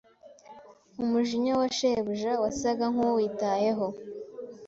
[1.03, 3.87] Umujinya wa Shebuja wasaga nkuwiyitayeho